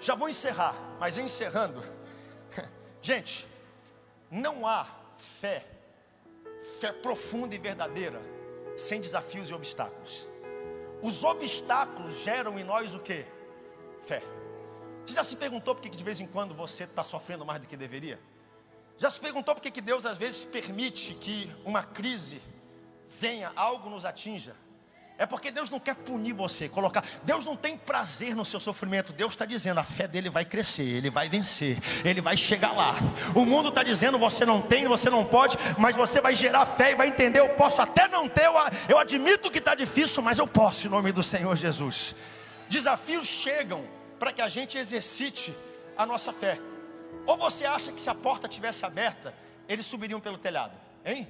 Já 0.00 0.14
vou 0.14 0.28
encerrar, 0.28 0.76
mas 1.00 1.18
encerrando, 1.18 1.82
gente, 3.02 3.48
não 4.30 4.64
há 4.64 4.86
fé, 5.16 5.66
fé 6.80 6.92
profunda 6.92 7.52
e 7.52 7.58
verdadeira, 7.58 8.22
sem 8.76 9.00
desafios 9.00 9.50
e 9.50 9.54
obstáculos. 9.54 10.28
Os 11.02 11.24
obstáculos 11.24 12.22
geram 12.22 12.58
em 12.58 12.64
nós 12.64 12.94
o 12.94 13.00
que? 13.00 13.24
Fé. 14.02 14.22
Você 15.04 15.14
já 15.14 15.24
se 15.24 15.34
perguntou 15.34 15.74
por 15.74 15.80
que 15.80 15.88
de 15.88 16.04
vez 16.04 16.20
em 16.20 16.26
quando 16.26 16.54
você 16.54 16.84
está 16.84 17.02
sofrendo 17.02 17.44
mais 17.44 17.60
do 17.60 17.66
que 17.66 17.76
deveria? 17.76 18.20
Já 18.98 19.10
se 19.10 19.20
perguntou 19.20 19.54
por 19.54 19.60
que, 19.60 19.70
que 19.70 19.80
Deus 19.80 20.06
às 20.06 20.16
vezes 20.16 20.44
permite 20.44 21.14
que 21.14 21.50
uma 21.64 21.82
crise 21.82 22.40
venha, 23.20 23.52
algo 23.54 23.90
nos 23.90 24.04
atinja? 24.04 24.54
É 25.18 25.24
porque 25.24 25.50
Deus 25.50 25.70
não 25.70 25.80
quer 25.80 25.94
punir 25.94 26.34
você, 26.34 26.68
colocar. 26.68 27.02
Deus 27.22 27.42
não 27.42 27.56
tem 27.56 27.76
prazer 27.76 28.36
no 28.36 28.44
seu 28.44 28.60
sofrimento. 28.60 29.14
Deus 29.14 29.32
está 29.32 29.46
dizendo, 29.46 29.80
a 29.80 29.84
fé 29.84 30.06
dele 30.06 30.28
vai 30.28 30.44
crescer, 30.44 30.82
ele 30.82 31.08
vai 31.08 31.26
vencer, 31.26 31.78
ele 32.04 32.20
vai 32.20 32.36
chegar 32.36 32.72
lá. 32.72 32.94
O 33.34 33.46
mundo 33.46 33.70
está 33.70 33.82
dizendo, 33.82 34.18
você 34.18 34.44
não 34.44 34.60
tem, 34.60 34.86
você 34.86 35.08
não 35.08 35.24
pode, 35.24 35.56
mas 35.78 35.96
você 35.96 36.20
vai 36.20 36.36
gerar 36.36 36.66
fé 36.66 36.92
e 36.92 36.94
vai 36.94 37.08
entender. 37.08 37.40
Eu 37.40 37.48
posso 37.50 37.80
até 37.80 38.06
não 38.08 38.28
ter, 38.28 38.44
eu, 38.44 38.52
eu 38.90 38.98
admito 38.98 39.50
que 39.50 39.58
está 39.58 39.74
difícil, 39.74 40.22
mas 40.22 40.38
eu 40.38 40.46
posso 40.46 40.86
em 40.86 40.90
nome 40.90 41.12
do 41.12 41.22
Senhor 41.22 41.56
Jesus. 41.56 42.14
Desafios 42.68 43.26
chegam 43.26 43.86
para 44.18 44.32
que 44.32 44.42
a 44.42 44.50
gente 44.50 44.76
exercite 44.76 45.54
a 45.96 46.04
nossa 46.04 46.30
fé. 46.30 46.58
Ou 47.26 47.36
você 47.36 47.64
acha 47.64 47.92
que 47.92 48.00
se 48.00 48.08
a 48.08 48.14
porta 48.14 48.48
tivesse 48.48 48.84
aberta, 48.84 49.34
eles 49.68 49.86
subiriam 49.86 50.20
pelo 50.20 50.38
telhado, 50.38 50.72
hein? 51.04 51.26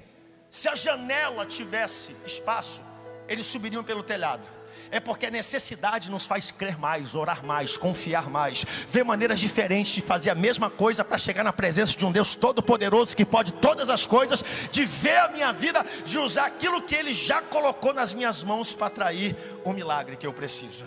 Se 0.49 0.69
a 0.69 0.75
janela 0.75 1.45
tivesse 1.45 2.15
espaço, 2.25 2.81
eles 3.27 3.45
subiriam 3.45 3.83
pelo 3.83 4.03
telhado. 4.03 4.43
É 4.89 4.99
porque 4.99 5.25
a 5.25 5.31
necessidade 5.31 6.09
nos 6.09 6.25
faz 6.25 6.51
crer 6.51 6.77
mais, 6.77 7.15
orar 7.15 7.43
mais, 7.43 7.75
confiar 7.75 8.29
mais, 8.29 8.63
ver 8.87 9.03
maneiras 9.03 9.39
diferentes 9.39 9.93
de 9.93 10.01
fazer 10.01 10.29
a 10.29 10.35
mesma 10.35 10.69
coisa 10.69 11.03
para 11.03 11.17
chegar 11.17 11.43
na 11.43 11.51
presença 11.51 11.97
de 11.97 12.05
um 12.05 12.11
Deus 12.11 12.35
todo-poderoso 12.35 13.15
que 13.15 13.25
pode 13.25 13.53
todas 13.53 13.89
as 13.89 14.05
coisas, 14.05 14.43
de 14.71 14.85
ver 14.85 15.17
a 15.17 15.29
minha 15.29 15.51
vida, 15.51 15.83
de 16.05 16.17
usar 16.17 16.45
aquilo 16.45 16.81
que 16.81 16.95
Ele 16.95 17.13
já 17.13 17.41
colocou 17.41 17.93
nas 17.93 18.13
minhas 18.13 18.43
mãos 18.43 18.73
para 18.73 18.87
atrair 18.87 19.35
o 19.65 19.73
milagre 19.73 20.15
que 20.15 20.25
eu 20.25 20.31
preciso. 20.31 20.85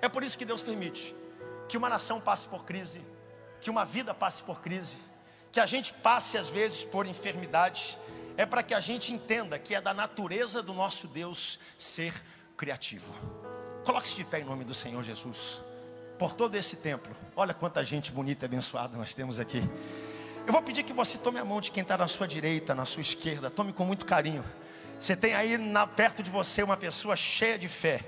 É 0.00 0.08
por 0.08 0.22
isso 0.22 0.38
que 0.38 0.44
Deus 0.44 0.62
permite 0.62 1.14
que 1.68 1.76
uma 1.76 1.88
nação 1.88 2.20
passe 2.20 2.46
por 2.46 2.64
crise, 2.64 3.00
que 3.60 3.70
uma 3.70 3.84
vida 3.84 4.14
passe 4.14 4.42
por 4.42 4.60
crise, 4.60 4.96
que 5.50 5.60
a 5.60 5.66
gente 5.66 5.92
passe 5.92 6.36
às 6.36 6.48
vezes 6.48 6.84
por 6.84 7.06
enfermidades, 7.06 7.96
é 8.36 8.46
para 8.46 8.62
que 8.62 8.74
a 8.74 8.80
gente 8.80 9.12
entenda 9.12 9.58
que 9.58 9.74
é 9.74 9.80
da 9.80 9.92
natureza 9.92 10.62
do 10.62 10.72
nosso 10.72 11.08
Deus 11.08 11.58
ser 11.76 12.14
criativo. 12.56 13.12
Coloque-se 13.84 14.14
de 14.14 14.24
pé 14.24 14.40
em 14.40 14.44
nome 14.44 14.64
do 14.64 14.74
Senhor 14.74 15.02
Jesus. 15.02 15.60
Por 16.18 16.34
todo 16.34 16.54
esse 16.56 16.76
templo, 16.76 17.14
olha 17.34 17.54
quanta 17.54 17.82
gente 17.84 18.12
bonita 18.12 18.44
e 18.44 18.46
abençoada 18.46 18.96
nós 18.96 19.14
temos 19.14 19.40
aqui. 19.40 19.62
Eu 20.46 20.52
vou 20.52 20.62
pedir 20.62 20.82
que 20.82 20.92
você 20.92 21.18
tome 21.18 21.38
a 21.38 21.44
mão 21.44 21.60
de 21.60 21.70
quem 21.70 21.82
está 21.82 21.96
na 21.96 22.08
sua 22.08 22.26
direita, 22.26 22.74
na 22.74 22.84
sua 22.84 23.00
esquerda, 23.00 23.50
tome 23.50 23.72
com 23.72 23.84
muito 23.84 24.06
carinho. 24.06 24.44
Você 24.98 25.14
tem 25.14 25.34
aí 25.34 25.56
na, 25.56 25.86
perto 25.86 26.22
de 26.22 26.30
você 26.30 26.62
uma 26.62 26.76
pessoa 26.76 27.14
cheia 27.14 27.58
de 27.58 27.68
fé, 27.68 28.00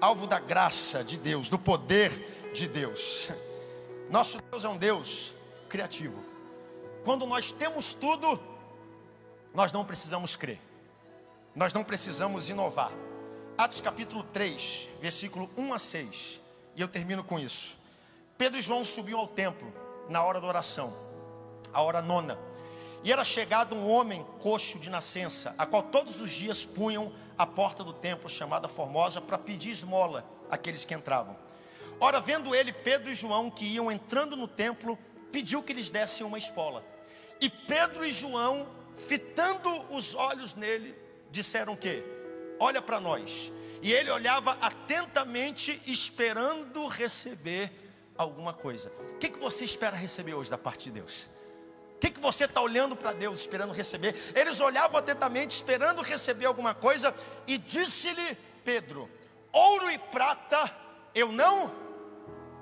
alvo 0.00 0.26
da 0.26 0.38
graça 0.38 1.02
de 1.02 1.16
Deus, 1.16 1.48
do 1.48 1.58
poder 1.58 2.50
de 2.52 2.68
Deus. 2.68 3.30
Nosso 4.10 4.38
Deus 4.50 4.64
é 4.64 4.68
um 4.68 4.76
Deus 4.76 5.32
criativo. 5.68 6.22
Quando 7.04 7.26
nós 7.26 7.50
temos 7.50 7.94
tudo, 7.94 8.40
nós 9.52 9.72
não 9.72 9.84
precisamos 9.84 10.36
crer, 10.36 10.60
nós 11.54 11.72
não 11.72 11.84
precisamos 11.84 12.48
inovar. 12.48 12.92
Atos 13.56 13.80
capítulo 13.80 14.22
3, 14.24 14.88
versículo 15.00 15.48
1 15.56 15.74
a 15.74 15.78
6, 15.78 16.40
e 16.76 16.80
eu 16.80 16.88
termino 16.88 17.22
com 17.22 17.38
isso. 17.38 17.76
Pedro 18.36 18.58
e 18.58 18.62
João 18.62 18.84
subiam 18.84 19.20
ao 19.20 19.28
templo 19.28 19.72
na 20.08 20.22
hora 20.24 20.40
da 20.40 20.46
oração, 20.46 20.92
a 21.72 21.80
hora 21.80 22.02
nona, 22.02 22.38
e 23.02 23.12
era 23.12 23.24
chegado 23.24 23.74
um 23.74 23.90
homem 23.90 24.24
coxo 24.40 24.78
de 24.78 24.90
nascença, 24.90 25.54
a 25.56 25.64
qual 25.66 25.82
todos 25.82 26.20
os 26.20 26.32
dias 26.32 26.64
punham 26.64 27.12
a 27.38 27.46
porta 27.46 27.84
do 27.84 27.92
templo, 27.92 28.28
chamada 28.28 28.66
Formosa, 28.66 29.20
para 29.20 29.38
pedir 29.38 29.70
esmola 29.70 30.24
àqueles 30.50 30.84
que 30.84 30.94
entravam. 30.94 31.36
Ora, 32.00 32.20
vendo 32.20 32.54
ele, 32.54 32.72
Pedro 32.72 33.10
e 33.10 33.14
João, 33.14 33.50
que 33.50 33.64
iam 33.64 33.90
entrando 33.90 34.36
no 34.36 34.48
templo, 34.48 34.98
pediu 35.32 35.62
que 35.62 35.72
lhes 35.72 35.90
dessem 35.90 36.26
uma 36.26 36.38
esmola. 36.38 36.84
E 37.40 37.48
Pedro 37.48 38.04
e 38.04 38.12
João 38.12 38.68
fitando 38.96 39.70
os 39.92 40.14
olhos 40.14 40.54
nele, 40.54 40.94
disseram 41.30 41.72
o 41.72 41.76
quê? 41.76 42.04
Olha 42.58 42.80
para 42.80 43.00
nós. 43.00 43.50
E 43.82 43.92
ele 43.92 44.10
olhava 44.10 44.56
atentamente, 44.60 45.80
esperando 45.86 46.86
receber 46.86 47.70
alguma 48.16 48.52
coisa. 48.52 48.90
O 49.14 49.18
que, 49.18 49.28
que 49.28 49.38
você 49.38 49.64
espera 49.64 49.96
receber 49.96 50.34
hoje 50.34 50.50
da 50.50 50.56
parte 50.56 50.84
de 50.84 50.92
Deus? 50.92 51.28
O 51.96 51.98
que, 51.98 52.10
que 52.10 52.20
você 52.20 52.44
está 52.44 52.60
olhando 52.60 52.94
para 52.96 53.12
Deus, 53.12 53.40
esperando 53.40 53.72
receber? 53.72 54.14
Eles 54.34 54.60
olhavam 54.60 54.98
atentamente, 54.98 55.56
esperando 55.56 56.02
receber 56.02 56.46
alguma 56.46 56.74
coisa, 56.74 57.14
e 57.46 57.58
disse-lhe 57.58 58.36
Pedro: 58.64 59.08
Ouro 59.52 59.90
e 59.90 59.98
prata 59.98 60.84
eu 61.14 61.30
não 61.30 61.72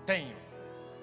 tenho. 0.06 0.36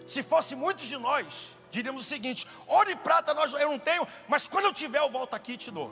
Se 0.05 0.23
fosse 0.23 0.55
muitos 0.55 0.87
de 0.87 0.97
nós, 0.97 1.55
diríamos 1.71 2.05
o 2.05 2.07
seguinte: 2.07 2.47
ouro 2.67 2.89
e 2.89 2.95
prata 2.95 3.33
nós, 3.33 3.53
eu 3.53 3.69
não 3.69 3.79
tenho, 3.79 4.07
mas 4.27 4.47
quando 4.47 4.65
eu 4.65 4.73
tiver, 4.73 4.99
eu 4.99 5.09
volto 5.09 5.33
aqui 5.33 5.53
e 5.53 5.57
te 5.57 5.71
dou. 5.71 5.91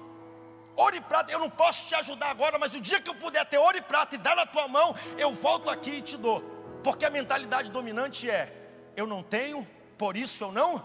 Ouro 0.75 0.95
e 0.95 1.01
prata, 1.01 1.31
eu 1.31 1.39
não 1.39 1.49
posso 1.49 1.87
te 1.87 1.95
ajudar 1.95 2.29
agora, 2.29 2.59
mas 2.59 2.75
o 2.75 2.81
dia 2.81 3.01
que 3.01 3.09
eu 3.09 3.15
puder 3.15 3.43
ter 3.45 3.57
ouro 3.57 3.77
e 3.77 3.81
prata 3.81 4.15
e 4.15 4.17
dar 4.17 4.35
na 4.35 4.45
tua 4.45 4.67
mão, 4.67 4.95
eu 5.17 5.33
volto 5.33 5.69
aqui 5.69 5.89
e 5.89 6.01
te 6.01 6.15
dou. 6.17 6.41
Porque 6.83 7.05
a 7.05 7.09
mentalidade 7.09 7.71
dominante 7.71 8.29
é: 8.29 8.53
eu 8.95 9.07
não 9.07 9.23
tenho, 9.23 9.67
por 9.97 10.15
isso 10.15 10.43
eu 10.43 10.51
não 10.51 10.83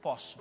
posso. 0.00 0.38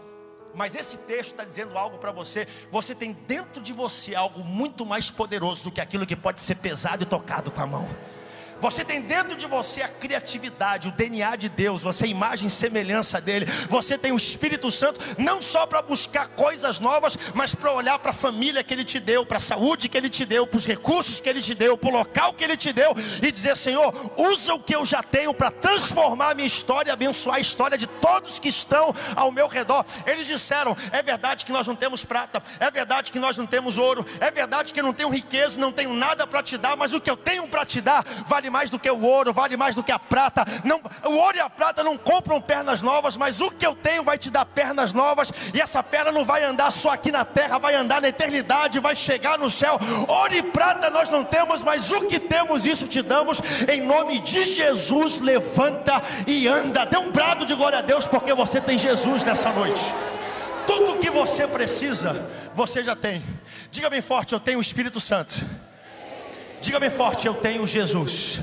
Mas 0.55 0.73
esse 0.73 0.97
texto 0.99 1.31
está 1.31 1.43
dizendo 1.43 1.77
algo 1.77 1.97
para 1.97 2.11
você. 2.11 2.47
Você 2.71 2.95
tem 2.95 3.13
dentro 3.13 3.61
de 3.61 3.71
você 3.71 4.15
algo 4.15 4.43
muito 4.43 4.85
mais 4.85 5.11
poderoso 5.11 5.63
do 5.63 5.71
que 5.71 5.79
aquilo 5.79 6.05
que 6.05 6.15
pode 6.15 6.41
ser 6.41 6.55
pesado 6.55 7.03
e 7.03 7.05
tocado 7.05 7.51
com 7.51 7.61
a 7.61 7.67
mão. 7.67 7.87
Você 8.61 8.83
tem 8.83 9.01
dentro 9.01 9.35
de 9.35 9.45
você 9.45 9.81
a 9.81 9.87
criatividade, 9.87 10.89
o 10.89 10.91
DNA 10.91 11.35
de 11.35 11.49
Deus, 11.49 11.81
você 11.81 12.05
é 12.05 12.09
imagem 12.09 12.47
e 12.47 12.49
semelhança 12.49 13.21
dele. 13.21 13.45
Você 13.69 13.97
tem 13.97 14.11
o 14.11 14.17
Espírito 14.17 14.69
Santo 14.69 14.99
não 15.17 15.41
só 15.41 15.65
para 15.65 15.81
buscar 15.81 16.27
coisas 16.29 16.79
novas, 16.79 17.17
mas 17.33 17.55
para 17.55 17.71
olhar 17.71 17.97
para 17.99 18.11
a 18.11 18.13
família 18.13 18.63
que 18.63 18.73
ele 18.73 18.83
te 18.83 18.99
deu, 18.99 19.25
para 19.25 19.37
a 19.37 19.41
saúde 19.41 19.87
que 19.87 19.97
ele 19.97 20.09
te 20.09 20.25
deu, 20.25 20.45
para 20.45 20.57
os 20.57 20.65
recursos 20.65 21.21
que 21.21 21.29
ele 21.29 21.41
te 21.41 21.55
deu, 21.55 21.77
para 21.77 21.89
o 21.89 21.93
local 21.93 22.33
que 22.33 22.43
ele 22.43 22.57
te 22.57 22.73
deu 22.73 22.95
e 23.21 23.31
dizer: 23.31 23.55
Senhor, 23.55 23.93
usa 24.17 24.53
o 24.53 24.59
que 24.59 24.75
eu 24.75 24.83
já 24.83 25.01
tenho 25.01 25.33
para 25.33 25.51
transformar 25.51 26.31
a 26.31 26.35
minha 26.35 26.47
história 26.47 26.89
e 26.89 26.93
abençoar 26.93 27.37
a 27.37 27.41
história 27.41 27.77
de 27.77 27.87
todos 27.87 28.39
que 28.39 28.49
estão 28.49 28.93
ao 29.15 29.31
meu 29.31 29.47
redor. 29.47 29.85
Eles 30.05 30.27
disseram: 30.27 30.75
É 30.91 31.01
verdade 31.01 31.45
que 31.45 31.51
nós 31.51 31.67
não 31.67 31.75
temos 31.75 32.03
prata, 32.03 32.43
é 32.59 32.69
verdade 32.69 33.11
que 33.11 33.19
nós 33.19 33.37
não 33.37 33.45
temos 33.45 33.77
ouro, 33.77 34.05
é 34.19 34.29
verdade 34.29 34.73
que 34.73 34.79
eu 34.79 34.83
não 34.83 34.93
tenho 34.93 35.09
riqueza, 35.09 35.59
não 35.59 35.71
tenho 35.71 35.93
nada 35.93 36.27
para 36.27 36.43
te 36.43 36.57
dar, 36.57 36.75
mas 36.75 36.93
o 36.93 36.99
que 36.99 37.09
eu 37.09 37.17
tenho 37.17 37.47
para 37.47 37.65
te 37.65 37.79
dar 37.79 38.03
vale 38.27 38.48
vale 38.49 38.51
mais 38.51 38.69
do 38.69 38.79
que 38.79 38.89
o 38.89 39.01
ouro, 39.01 39.31
vale 39.31 39.55
mais 39.55 39.75
do 39.75 39.83
que 39.83 39.91
a 39.91 39.99
prata. 39.99 40.43
Não, 40.63 40.81
o 41.05 41.15
ouro 41.15 41.37
e 41.37 41.39
a 41.39 41.49
prata 41.49 41.83
não 41.83 41.97
compram 41.97 42.41
pernas 42.41 42.81
novas, 42.81 43.15
mas 43.15 43.39
o 43.39 43.51
que 43.51 43.65
eu 43.65 43.75
tenho 43.75 44.03
vai 44.03 44.17
te 44.17 44.29
dar 44.29 44.43
pernas 44.43 44.91
novas, 44.91 45.31
e 45.53 45.61
essa 45.61 45.81
perna 45.83 46.11
não 46.11 46.25
vai 46.25 46.43
andar 46.43 46.71
só 46.71 46.91
aqui 46.91 47.11
na 47.11 47.23
terra, 47.23 47.59
vai 47.59 47.75
andar 47.75 48.01
na 48.01 48.09
eternidade, 48.09 48.79
vai 48.79 48.95
chegar 48.95 49.37
no 49.37 49.49
céu. 49.49 49.79
Ouro 50.07 50.33
e 50.33 50.41
prata 50.41 50.89
nós 50.89 51.09
não 51.09 51.23
temos, 51.23 51.61
mas 51.61 51.91
o 51.91 52.07
que 52.07 52.19
temos, 52.19 52.65
isso 52.65 52.87
te 52.87 53.01
damos, 53.01 53.39
em 53.67 53.81
nome 53.81 54.19
de 54.19 54.43
Jesus. 54.43 55.19
Levanta 55.19 56.01
e 56.25 56.47
anda. 56.47 56.85
Dê 56.85 56.97
um 56.97 57.11
brado 57.11 57.45
de 57.45 57.53
glória 57.53 57.79
a 57.79 57.81
Deus, 57.81 58.07
porque 58.07 58.33
você 58.33 58.59
tem 58.59 58.77
Jesus 58.77 59.23
nessa 59.23 59.51
noite. 59.51 59.81
Tudo 60.65 60.97
que 60.99 61.09
você 61.09 61.47
precisa, 61.47 62.27
você 62.55 62.83
já 62.83 62.95
tem. 62.95 63.23
Diga 63.71 63.89
bem 63.89 64.01
forte: 64.01 64.33
Eu 64.33 64.39
tenho 64.39 64.57
o 64.57 64.61
Espírito 64.61 64.99
Santo. 64.99 65.45
Diga 66.61 66.79
bem 66.79 66.89
forte: 66.89 67.27
Eu 67.27 67.33
tenho 67.33 67.65
Jesus. 67.65 68.39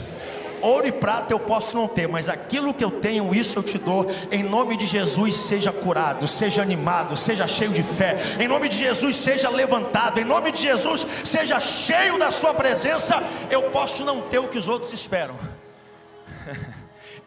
Ouro 0.63 0.87
e 0.87 0.93
prata 0.93 1.33
eu 1.33 1.39
posso 1.39 1.77
não 1.77 1.87
ter, 1.87 2.09
mas 2.09 2.29
aquilo 2.29 2.73
que 2.73 2.83
eu 2.83 2.91
tenho, 2.91 3.35
isso 3.35 3.59
eu 3.59 3.63
te 3.63 3.79
dou. 3.79 4.07
Em 4.33 4.43
nome 4.43 4.77
de 4.77 4.87
Jesus, 4.87 5.37
seja 5.37 5.71
curado, 5.71 6.27
seja 6.27 6.63
animado, 6.63 7.17
seja 7.17 7.47
cheio 7.47 7.71
de 7.71 7.83
fé. 7.83 8.17
Em 8.41 8.49
nome 8.49 8.69
de 8.69 8.79
Jesus, 8.79 9.17
seja 9.17 9.49
levantado. 9.49 10.19
Em 10.19 10.25
nome 10.25 10.51
de 10.51 10.63
Jesus, 10.63 11.07
seja 11.25 11.61
cheio 11.61 12.19
da 12.19 12.33
Sua 12.33 12.55
presença. 12.55 13.23
Eu 13.51 13.71
posso 13.71 14.05
não 14.05 14.23
ter 14.23 14.39
o 14.39 14.49
que 14.49 14.59
os 14.59 14.67
outros 14.67 14.93
esperam. 14.93 15.37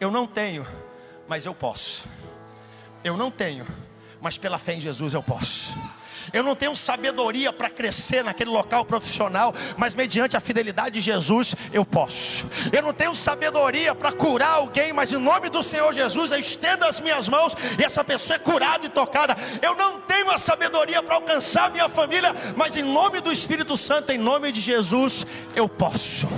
Eu 0.00 0.10
não 0.10 0.26
tenho, 0.26 0.66
mas 1.28 1.44
eu 1.44 1.54
posso. 1.54 2.04
Eu 3.04 3.18
não 3.18 3.30
tenho, 3.30 3.66
mas 4.18 4.38
pela 4.38 4.58
fé 4.58 4.72
em 4.72 4.80
Jesus 4.80 5.12
eu 5.12 5.22
posso. 5.22 5.74
Eu 6.32 6.42
não 6.42 6.54
tenho 6.54 6.74
sabedoria 6.76 7.52
para 7.52 7.70
crescer 7.70 8.24
naquele 8.24 8.50
local 8.50 8.84
profissional, 8.84 9.54
mas 9.76 9.94
mediante 9.94 10.36
a 10.36 10.40
fidelidade 10.40 10.94
de 10.94 11.00
Jesus 11.00 11.54
eu 11.72 11.84
posso. 11.84 12.46
Eu 12.72 12.82
não 12.82 12.92
tenho 12.92 13.14
sabedoria 13.14 13.94
para 13.94 14.12
curar 14.12 14.54
alguém, 14.54 14.92
mas 14.92 15.12
em 15.12 15.18
nome 15.18 15.48
do 15.48 15.62
Senhor 15.62 15.92
Jesus 15.92 16.30
eu 16.30 16.38
estendo 16.38 16.84
as 16.84 17.00
minhas 17.00 17.28
mãos 17.28 17.54
e 17.78 17.84
essa 17.84 18.04
pessoa 18.04 18.36
é 18.36 18.38
curada 18.38 18.86
e 18.86 18.88
tocada. 18.88 19.36
Eu 19.62 19.74
não 19.74 20.00
tenho 20.00 20.30
a 20.30 20.38
sabedoria 20.38 21.02
para 21.02 21.16
alcançar 21.16 21.70
minha 21.70 21.88
família, 21.88 22.34
mas 22.56 22.76
em 22.76 22.82
nome 22.82 23.20
do 23.20 23.32
Espírito 23.32 23.76
Santo, 23.76 24.10
em 24.12 24.18
nome 24.18 24.52
de 24.52 24.60
Jesus, 24.60 25.26
eu 25.54 25.68
posso. 25.68 26.28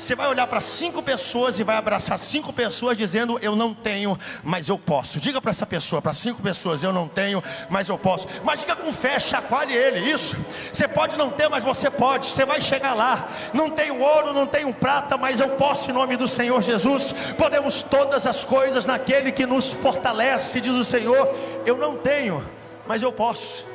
Você 0.00 0.14
vai 0.14 0.26
olhar 0.28 0.46
para 0.46 0.62
cinco 0.62 1.02
pessoas 1.02 1.60
e 1.60 1.62
vai 1.62 1.76
abraçar 1.76 2.18
cinco 2.18 2.54
pessoas 2.54 2.96
dizendo: 2.96 3.38
Eu 3.42 3.54
não 3.54 3.74
tenho, 3.74 4.18
mas 4.42 4.66
eu 4.70 4.78
posso. 4.78 5.20
Diga 5.20 5.42
para 5.42 5.50
essa 5.50 5.66
pessoa, 5.66 6.00
para 6.00 6.14
cinco 6.14 6.40
pessoas: 6.40 6.82
Eu 6.82 6.90
não 6.90 7.06
tenho, 7.06 7.42
mas 7.68 7.86
eu 7.86 7.98
posso. 7.98 8.26
Mas 8.42 8.60
diga 8.60 8.74
com 8.74 8.90
fé, 8.94 9.20
chacoalhe 9.20 9.74
ele. 9.74 10.00
Isso. 10.00 10.38
Você 10.72 10.88
pode 10.88 11.18
não 11.18 11.28
ter, 11.28 11.50
mas 11.50 11.62
você 11.62 11.90
pode. 11.90 12.26
Você 12.26 12.46
vai 12.46 12.62
chegar 12.62 12.94
lá. 12.94 13.28
Não 13.52 13.68
tenho 13.68 14.00
ouro, 14.00 14.32
não 14.32 14.46
tenho 14.46 14.72
prata, 14.72 15.18
mas 15.18 15.38
eu 15.38 15.50
posso 15.50 15.90
em 15.90 15.94
nome 15.94 16.16
do 16.16 16.26
Senhor 16.26 16.62
Jesus. 16.62 17.14
Podemos 17.36 17.82
todas 17.82 18.26
as 18.26 18.42
coisas 18.42 18.86
naquele 18.86 19.30
que 19.30 19.44
nos 19.44 19.70
fortalece, 19.70 20.62
diz 20.62 20.72
o 20.72 20.84
Senhor. 20.84 21.28
Eu 21.66 21.76
não 21.76 21.98
tenho, 21.98 22.42
mas 22.88 23.02
eu 23.02 23.12
posso. 23.12 23.66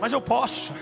Mas 0.00 0.10
eu 0.10 0.22
posso. 0.22 0.72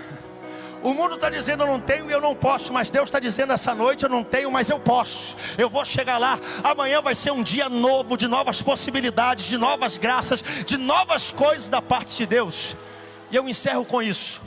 O 0.83 0.93
mundo 0.93 1.15
está 1.15 1.29
dizendo 1.29 1.63
eu 1.63 1.67
não 1.67 1.79
tenho 1.79 2.09
e 2.09 2.13
eu 2.13 2.19
não 2.19 2.35
posso, 2.35 2.73
mas 2.73 2.89
Deus 2.89 3.05
está 3.05 3.19
dizendo 3.19 3.53
essa 3.53 3.75
noite 3.75 4.03
eu 4.03 4.09
não 4.09 4.23
tenho, 4.23 4.49
mas 4.51 4.69
eu 4.69 4.79
posso. 4.79 5.37
Eu 5.57 5.69
vou 5.69 5.85
chegar 5.85 6.17
lá. 6.17 6.39
Amanhã 6.63 7.01
vai 7.01 7.13
ser 7.13 7.31
um 7.31 7.43
dia 7.43 7.69
novo, 7.69 8.17
de 8.17 8.27
novas 8.27 8.61
possibilidades, 8.61 9.45
de 9.45 9.57
novas 9.57 9.97
graças, 9.97 10.43
de 10.65 10.77
novas 10.77 11.31
coisas 11.31 11.69
da 11.69 11.81
parte 11.81 12.17
de 12.17 12.25
Deus. 12.25 12.75
E 13.29 13.35
eu 13.35 13.47
encerro 13.47 13.85
com 13.85 14.01
isso. 14.01 14.41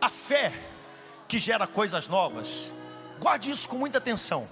A 0.00 0.10
fé 0.10 0.52
que 1.28 1.38
gera 1.38 1.66
coisas 1.66 2.08
novas, 2.08 2.72
guarde 3.20 3.50
isso 3.50 3.68
com 3.68 3.76
muita 3.76 3.98
atenção. 3.98 4.48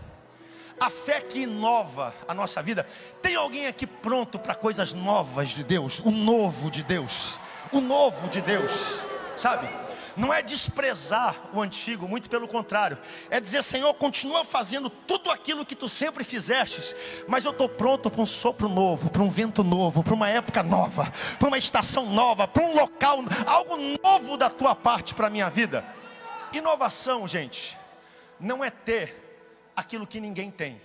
A 0.81 0.90
fé 0.90 1.21
que 1.21 1.40
inova 1.40 2.14
a 2.26 2.35
nossa 2.35 2.62
vida. 2.62 2.87
Tem 3.21 3.35
alguém 3.35 3.66
aqui 3.66 3.87
pronto 3.87 4.38
para 4.38 4.54
coisas 4.54 4.92
novas 4.92 5.50
de 5.50 5.62
Deus? 5.62 6.00
O 6.00 6.11
novo 6.11 6.71
de 6.71 6.83
Deus. 6.83 7.38
O 7.71 7.81
novo 7.81 8.28
de 8.28 8.40
Deus. 8.40 9.00
Sabe? 9.37 9.69
Não 10.16 10.33
é 10.33 10.42
desprezar 10.42 11.37
o 11.52 11.61
antigo, 11.61 12.09
muito 12.09 12.28
pelo 12.28 12.47
contrário, 12.47 12.99
é 13.31 13.40
dizer, 13.40 13.62
Senhor, 13.62 13.92
continua 13.95 14.45
fazendo 14.45 14.90
tudo 14.90 15.31
aquilo 15.31 15.64
que 15.64 15.75
tu 15.75 15.88
sempre 15.88 16.25
fizestes, 16.25 16.95
mas 17.26 17.45
eu 17.45 17.50
estou 17.50 17.69
pronto 17.69 18.11
para 18.11 18.21
um 18.21 18.26
sopro 18.26 18.69
novo, 18.69 19.11
para 19.11 19.23
um 19.23 19.31
vento 19.31 19.64
novo, 19.64 20.02
para 20.02 20.14
uma 20.14 20.28
época 20.28 20.62
nova, 20.62 21.12
para 21.38 21.49
uma 21.49 21.59
estação 21.59 22.07
nova, 22.07 22.47
para 22.47 22.62
um 22.62 22.75
local, 22.75 23.19
algo 23.47 23.76
novo 24.02 24.37
da 24.37 24.50
tua 24.50 24.75
parte 24.75 25.14
para 25.14 25.26
a 25.28 25.31
minha 25.31 25.49
vida. 25.49 25.85
Inovação, 26.52 27.26
gente, 27.26 27.78
não 28.38 28.62
é 28.62 28.71
ter 28.71 29.71
aquilo 29.75 30.07
que 30.07 30.21
ninguém 30.21 30.50
tem, 30.50 30.81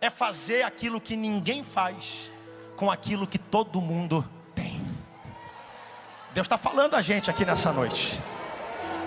é 0.00 0.10
fazer 0.10 0.62
aquilo 0.62 1.00
que 1.00 1.16
ninguém 1.16 1.64
faz 1.64 2.30
com 2.76 2.90
aquilo 2.90 3.26
que 3.26 3.38
todo 3.38 3.80
mundo 3.80 4.28
tem. 4.54 4.80
Deus 6.34 6.44
está 6.44 6.58
falando 6.58 6.94
a 6.94 7.02
gente 7.02 7.30
aqui 7.30 7.44
nessa 7.44 7.72
noite. 7.72 8.20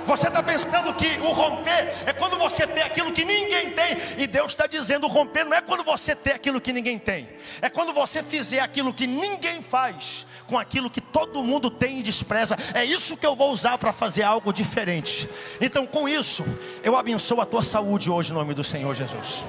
Você 0.05 0.27
está 0.27 0.41
pensando 0.41 0.93
que 0.93 1.19
o 1.19 1.31
romper 1.31 1.93
é 2.05 2.13
quando 2.13 2.37
você 2.37 2.65
tem 2.65 2.83
aquilo 2.83 3.11
que 3.11 3.23
ninguém 3.23 3.71
tem, 3.71 3.97
e 4.17 4.27
Deus 4.27 4.51
está 4.51 4.65
dizendo: 4.67 5.05
o 5.05 5.09
romper 5.09 5.45
não 5.45 5.55
é 5.55 5.61
quando 5.61 5.83
você 5.83 6.15
tem 6.15 6.33
aquilo 6.33 6.59
que 6.59 6.73
ninguém 6.73 6.97
tem, 6.97 7.29
é 7.61 7.69
quando 7.69 7.93
você 7.93 8.23
fizer 8.23 8.59
aquilo 8.59 8.93
que 8.93 9.05
ninguém 9.05 9.61
faz, 9.61 10.25
com 10.47 10.57
aquilo 10.57 10.89
que 10.89 11.01
todo 11.01 11.43
mundo 11.43 11.69
tem 11.69 11.99
e 11.99 12.03
despreza. 12.03 12.57
É 12.73 12.83
isso 12.83 13.15
que 13.15 13.25
eu 13.25 13.35
vou 13.35 13.51
usar 13.51 13.77
para 13.77 13.93
fazer 13.93 14.23
algo 14.23 14.51
diferente. 14.51 15.29
Então, 15.61 15.85
com 15.85 16.09
isso, 16.09 16.43
eu 16.83 16.95
abençoo 16.95 17.41
a 17.41 17.45
tua 17.45 17.63
saúde 17.63 18.09
hoje, 18.09 18.31
em 18.31 18.35
nome 18.35 18.53
do 18.53 18.63
Senhor 18.63 18.93
Jesus. 18.93 19.43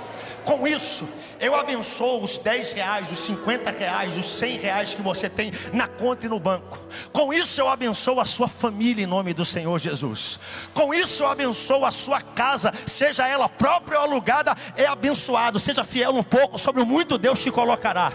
Com 0.45 0.67
isso, 0.67 1.09
eu 1.41 1.55
abençoo 1.55 2.23
os 2.23 2.39
10 2.39 2.73
reais, 2.73 3.11
os 3.11 3.21
50 3.21 3.71
reais, 3.71 4.17
os 4.17 4.27
100 4.27 4.59
reais 4.59 4.95
que 4.95 5.03
você 5.03 5.29
tem 5.29 5.53
na 5.73 5.87
conta 5.87 6.27
e 6.27 6.29
no 6.29 6.39
banco. 6.39 6.79
Com 7.13 7.33
isso, 7.33 7.61
eu 7.61 7.69
abençoo 7.69 8.21
a 8.21 8.25
sua 8.25 8.49
família 8.49 9.05
em 9.05 9.07
nome 9.07 9.33
do 9.33 9.45
Senhor 9.45 9.79
Jesus. 9.79 10.39
Com 10.75 10.93
isso, 10.93 11.23
eu 11.23 11.29
abençoo 11.29 11.85
a 11.85 11.93
sua 11.93 12.21
casa, 12.21 12.73
seja 12.87 13.27
ela 13.27 13.49
própria 13.49 13.99
ou 13.99 14.05
alugada, 14.05 14.55
é 14.77 14.87
abençoado. 14.87 15.59
Seja 15.59 15.85
fiel 15.85 16.15
um 16.15 16.23
pouco, 16.23 16.59
sobre 16.59 16.83
o 16.83 16.87
muito 16.87 17.19
Deus 17.19 17.43
te 17.43 17.51
colocará. 17.51 18.13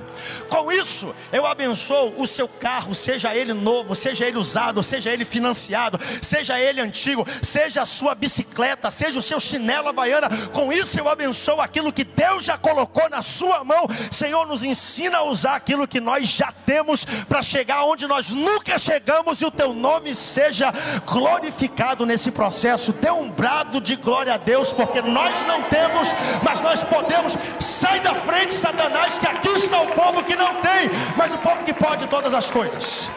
Com 0.49 0.71
isso, 0.71 1.13
eu 1.31 1.45
abençoo 1.45 2.13
o 2.17 2.27
seu 2.27 2.47
carro, 2.47 2.93
seja 2.93 3.35
ele 3.35 3.53
novo, 3.53 3.95
seja 3.95 4.25
ele 4.25 4.37
usado, 4.37 4.83
seja 4.83 5.09
ele 5.09 5.25
financiado, 5.25 5.99
seja 6.21 6.59
ele 6.59 6.81
antigo, 6.81 7.25
seja 7.41 7.81
a 7.81 7.85
sua 7.85 8.13
bicicleta, 8.13 8.91
seja 8.91 9.19
o 9.19 9.21
seu 9.21 9.39
chinelo 9.39 9.89
havaiana. 9.89 10.29
Com 10.53 10.71
isso, 10.71 10.99
eu 10.99 11.09
abençoo 11.09 11.61
aquilo 11.61 11.91
que 11.91 12.03
Deus 12.03 12.45
já 12.45 12.57
colocou 12.57 13.09
na 13.09 13.14
sua 13.21 13.63
mão. 13.63 13.87
Senhor, 14.11 14.45
nos 14.45 14.63
ensina 14.63 15.19
a 15.19 15.23
usar 15.23 15.55
aquilo 15.55 15.87
que 15.87 15.99
nós 15.99 16.27
já 16.27 16.51
temos 16.65 17.05
para 17.27 17.41
chegar 17.41 17.83
onde 17.85 18.07
nós 18.07 18.29
nunca 18.29 18.77
chegamos 18.77 19.41
e 19.41 19.45
o 19.45 19.51
teu 19.51 19.73
nome 19.73 20.15
seja 20.15 20.73
glorificado 21.05 22.05
nesse 22.05 22.31
processo. 22.31 22.93
Dê 22.93 23.11
um 23.11 23.29
brado 23.29 23.79
de 23.81 23.95
glória 23.95 24.33
a 24.33 24.37
Deus, 24.37 24.71
porque 24.73 25.01
nós 25.01 25.45
não 25.45 25.63
temos, 25.63 26.09
mas 26.43 26.61
nós 26.61 26.83
podemos. 26.83 27.37
Sai 27.59 27.99
da 27.99 28.15
frente, 28.15 28.53
Satanás, 28.53 29.19
que 29.19 29.27
aqui 29.27 29.49
está 29.49 29.81
o 29.81 29.87
povo 29.87 30.23
que 30.23 30.35
não 30.35 30.55
tem, 30.55 30.89
mas 31.17 31.33
o 31.33 31.37
povo 31.37 31.63
que 31.63 31.73
pode 31.73 32.07
todas 32.07 32.33
as 32.33 32.49
coisas. 32.49 33.09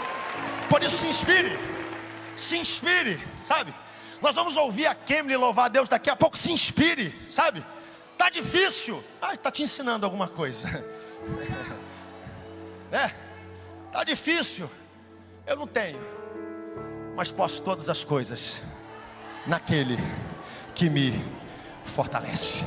Por 0.68 0.82
isso 0.82 0.98
se 0.98 1.06
inspire, 1.06 1.58
se 2.36 2.56
inspire, 2.58 3.18
sabe? 3.46 3.72
Nós 4.20 4.34
vamos 4.34 4.56
ouvir 4.56 4.86
a 4.86 4.94
Kemley 4.94 5.36
louvar 5.36 5.66
a 5.66 5.68
Deus 5.68 5.88
daqui 5.88 6.10
a 6.10 6.16
pouco, 6.16 6.36
se 6.36 6.52
inspire, 6.52 7.14
sabe? 7.30 7.64
Tá 8.18 8.28
difícil. 8.28 9.02
Ah, 9.22 9.32
está 9.32 9.50
te 9.50 9.62
ensinando 9.62 10.04
alguma 10.04 10.28
coisa. 10.28 10.68
É, 12.90 13.10
tá 13.92 14.02
difícil. 14.02 14.70
Eu 15.46 15.56
não 15.56 15.66
tenho, 15.66 16.00
mas 17.14 17.30
posso 17.30 17.60
todas 17.60 17.86
as 17.90 18.02
coisas 18.02 18.62
naquele 19.46 19.98
que 20.74 20.88
me 20.88 21.12
fortalece. 21.84 22.64